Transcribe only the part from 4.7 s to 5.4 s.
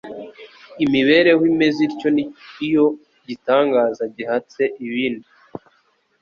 ibindi.